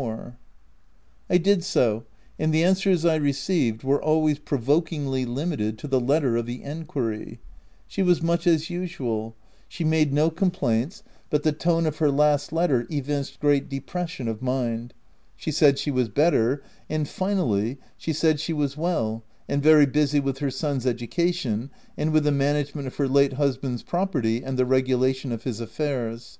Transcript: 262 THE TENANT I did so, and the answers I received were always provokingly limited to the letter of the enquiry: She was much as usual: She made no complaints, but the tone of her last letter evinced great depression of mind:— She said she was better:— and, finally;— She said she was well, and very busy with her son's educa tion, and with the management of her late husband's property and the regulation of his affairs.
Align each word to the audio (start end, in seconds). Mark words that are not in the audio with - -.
262 0.00 0.08
THE 0.08 0.14
TENANT 0.14 0.36
I 1.28 1.36
did 1.44 1.62
so, 1.62 2.04
and 2.38 2.54
the 2.54 2.64
answers 2.64 3.04
I 3.04 3.16
received 3.16 3.84
were 3.84 4.02
always 4.02 4.38
provokingly 4.38 5.26
limited 5.26 5.76
to 5.76 5.86
the 5.86 6.00
letter 6.00 6.36
of 6.38 6.46
the 6.46 6.62
enquiry: 6.62 7.38
She 7.86 8.02
was 8.02 8.22
much 8.22 8.46
as 8.46 8.70
usual: 8.70 9.36
She 9.68 9.84
made 9.84 10.14
no 10.14 10.30
complaints, 10.30 11.02
but 11.28 11.42
the 11.42 11.52
tone 11.52 11.84
of 11.84 11.98
her 11.98 12.10
last 12.10 12.50
letter 12.50 12.86
evinced 12.90 13.40
great 13.40 13.68
depression 13.68 14.26
of 14.26 14.40
mind:— 14.40 14.94
She 15.36 15.50
said 15.50 15.78
she 15.78 15.90
was 15.90 16.08
better:— 16.08 16.62
and, 16.88 17.06
finally;— 17.06 17.76
She 17.98 18.14
said 18.14 18.40
she 18.40 18.54
was 18.54 18.78
well, 18.78 19.22
and 19.50 19.62
very 19.62 19.84
busy 19.84 20.18
with 20.18 20.38
her 20.38 20.50
son's 20.50 20.86
educa 20.86 21.34
tion, 21.34 21.68
and 21.98 22.10
with 22.10 22.24
the 22.24 22.32
management 22.32 22.86
of 22.86 22.96
her 22.96 23.06
late 23.06 23.34
husband's 23.34 23.82
property 23.82 24.42
and 24.42 24.58
the 24.58 24.64
regulation 24.64 25.30
of 25.30 25.42
his 25.44 25.60
affairs. 25.60 26.38